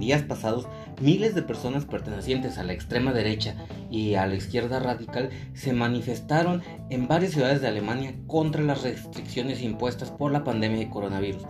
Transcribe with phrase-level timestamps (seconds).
[0.00, 0.66] días pasados
[1.00, 3.54] miles de personas pertenecientes a la extrema derecha
[3.90, 9.62] y a la izquierda radical se manifestaron en varias ciudades de Alemania contra las restricciones
[9.62, 11.42] impuestas por la pandemia de coronavirus,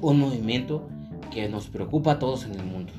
[0.00, 0.88] un movimiento
[1.30, 2.92] que nos preocupa a todos en el mundo.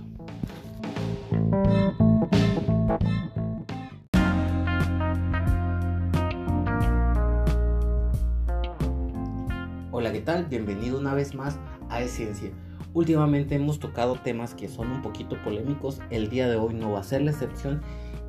[9.92, 10.46] Hola, ¿qué tal?
[10.46, 11.58] Bienvenido una vez más
[11.90, 12.52] a Esencia.
[12.94, 17.00] Últimamente hemos tocado temas que son un poquito polémicos, el día de hoy no va
[17.00, 17.82] a ser la excepción.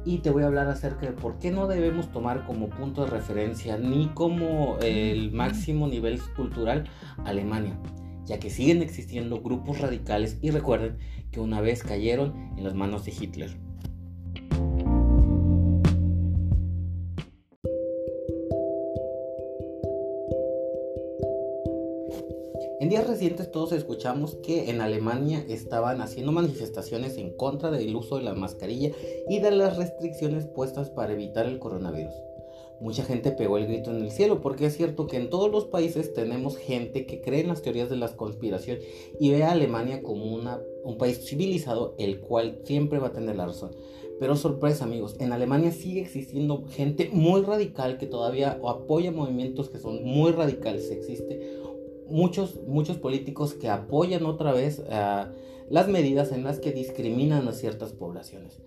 [0.05, 3.11] Y te voy a hablar acerca de por qué no debemos tomar como punto de
[3.11, 6.89] referencia ni como el máximo nivel cultural
[7.25, 7.79] Alemania,
[8.25, 10.39] ya que siguen existiendo grupos radicales.
[10.41, 10.97] Y recuerden
[11.31, 13.70] que una vez cayeron en las manos de Hitler.
[22.81, 28.17] En días recientes todos escuchamos que en Alemania estaban haciendo manifestaciones en contra del uso
[28.17, 28.91] de la mascarilla
[29.29, 32.15] y de las restricciones puestas para evitar el coronavirus.
[32.81, 35.67] Mucha gente pegó el grito en el cielo porque es cierto que en todos los
[35.67, 38.79] países tenemos gente que cree en las teorías de la conspiración
[39.21, 43.45] y ve a Alemania como un país civilizado el cual siempre va a tener la
[43.45, 43.73] razón.
[44.19, 49.79] Pero sorpresa amigos, en Alemania sigue existiendo gente muy radical que todavía apoya movimientos que
[49.79, 50.91] son muy radicales.
[50.91, 51.59] Existe
[52.11, 54.83] muchos, muchos políticos que apoyan otra vez
[55.69, 58.61] las medidas en las que discriminan a ciertas poblaciones.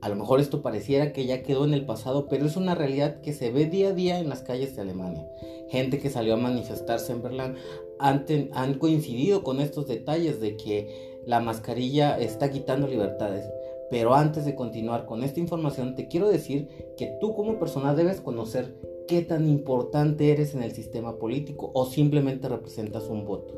[0.00, 3.20] A lo mejor esto pareciera que ya quedó en el pasado, pero es una realidad
[3.20, 5.26] que se ve día a día en las calles de Alemania.
[5.70, 7.54] Gente que salió a manifestarse en Berlín
[7.98, 13.44] han, han coincidido con estos detalles de que la mascarilla está quitando libertades.
[13.90, 18.20] Pero antes de continuar con esta información, te quiero decir que tú como persona debes
[18.20, 18.74] conocer
[19.08, 23.54] qué tan importante eres en el sistema político o simplemente representas un voto.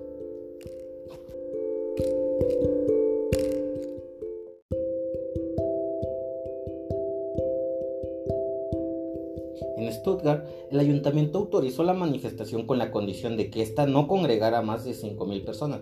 [9.77, 14.63] En Stuttgart, el ayuntamiento autorizó la manifestación con la condición de que ésta no congregara
[14.63, 15.81] más de 5.000 personas.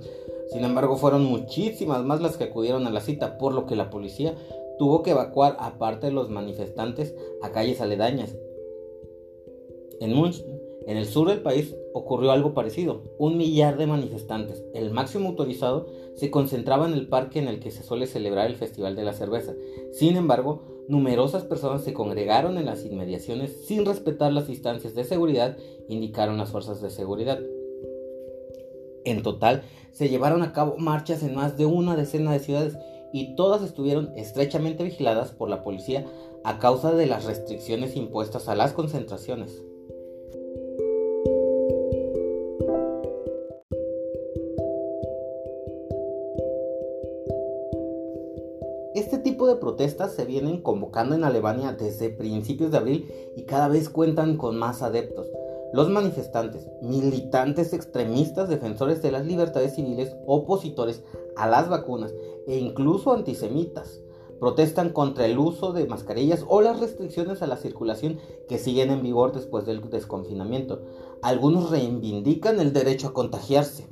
[0.51, 3.91] Sin embargo, fueron muchísimas más las que acudieron a la cita, por lo que la
[3.91, 4.35] policía
[4.79, 8.35] tuvo que evacuar a parte de los manifestantes a calles aledañas
[10.01, 10.13] en
[10.89, 13.03] en el sur del país, ocurrió algo parecido.
[13.19, 17.71] Un millar de manifestantes, el máximo autorizado, se concentraba en el parque en el que
[17.71, 19.55] se suele celebrar el Festival de la Cerveza.
[19.93, 25.59] Sin embargo, numerosas personas se congregaron en las inmediaciones sin respetar las distancias de seguridad,
[25.89, 27.39] indicaron las fuerzas de seguridad.
[29.05, 32.79] En total, se llevaron a cabo marchas en más de una decena de ciudades
[33.13, 36.07] y todas estuvieron estrechamente vigiladas por la policía
[36.45, 39.63] a causa de las restricciones impuestas a las concentraciones.
[48.99, 53.69] Este tipo de protestas se vienen convocando en Alemania desde principios de abril y cada
[53.69, 55.29] vez cuentan con más adeptos.
[55.73, 61.05] Los manifestantes, militantes extremistas, defensores de las libertades civiles, opositores
[61.37, 62.13] a las vacunas
[62.49, 64.01] e incluso antisemitas,
[64.41, 69.05] protestan contra el uso de mascarillas o las restricciones a la circulación que siguen en
[69.05, 70.83] vigor después del desconfinamiento.
[71.23, 73.87] Algunos reivindican el derecho a contagiarse.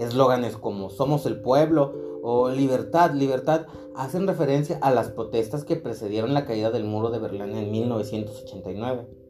[0.00, 6.34] Eslóganes como Somos el pueblo o libertad, libertad, hacen referencia a las protestas que precedieron
[6.34, 9.20] la caída del muro de Berlín en 1989.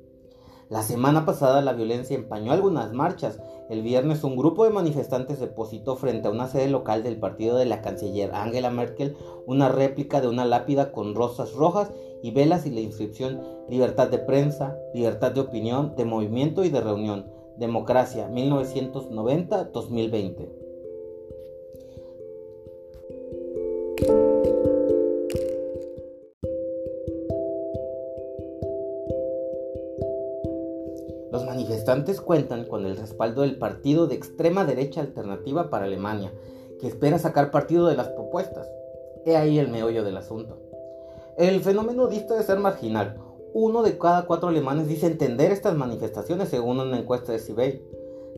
[0.70, 3.40] La semana pasada la violencia empañó algunas marchas.
[3.68, 7.64] El viernes un grupo de manifestantes depositó frente a una sede local del partido de
[7.64, 9.16] la canciller Angela Merkel
[9.48, 11.90] una réplica de una lápida con rosas rojas
[12.22, 16.80] y velas y la inscripción Libertad de prensa, libertad de opinión, de movimiento y de
[16.80, 17.26] reunión,
[17.56, 20.59] democracia 1990-2020.
[31.90, 36.32] Manifestantes cuentan con el respaldo del partido de extrema derecha alternativa para Alemania,
[36.78, 38.70] que espera sacar partido de las propuestas.
[39.26, 40.56] He ahí el meollo del asunto.
[41.36, 43.16] El fenómeno dista de ser marginal.
[43.54, 47.82] Uno de cada cuatro alemanes dice entender estas manifestaciones según una encuesta de CIBEI.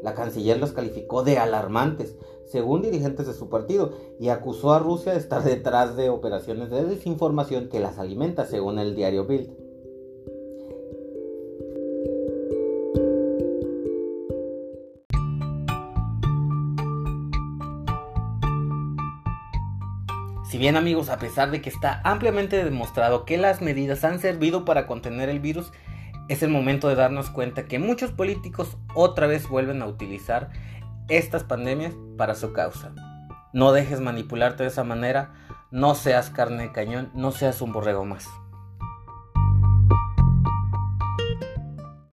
[0.02, 2.16] La canciller los calificó de alarmantes,
[2.46, 6.84] según dirigentes de su partido, y acusó a Rusia de estar detrás de operaciones de
[6.84, 9.61] desinformación que las alimenta, según el diario Bild.
[20.52, 24.66] Si bien amigos, a pesar de que está ampliamente demostrado que las medidas han servido
[24.66, 25.72] para contener el virus,
[26.28, 30.50] es el momento de darnos cuenta que muchos políticos otra vez vuelven a utilizar
[31.08, 32.92] estas pandemias para su causa.
[33.54, 35.32] No dejes manipularte de esa manera,
[35.70, 38.28] no seas carne de cañón, no seas un borrego más.